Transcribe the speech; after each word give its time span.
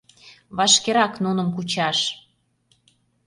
Вашкерак 0.57 1.13
нуным 1.23 1.47
кучаш!.. 1.55 1.99